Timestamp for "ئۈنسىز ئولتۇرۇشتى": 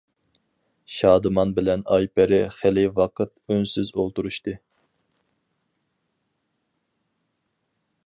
3.45-4.59